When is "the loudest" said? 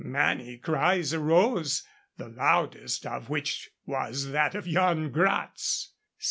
2.17-3.05